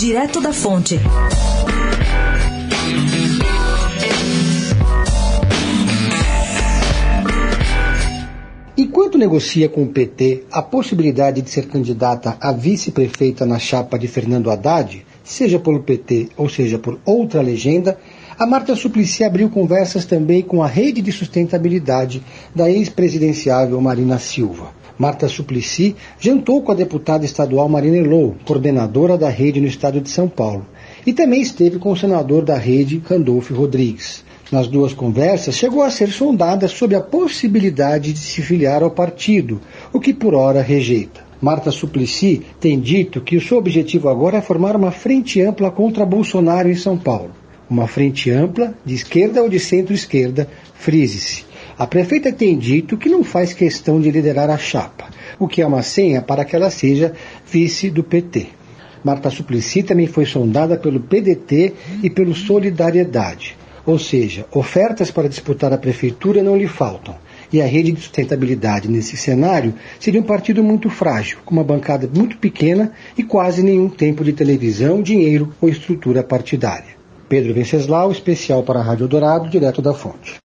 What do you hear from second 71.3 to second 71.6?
com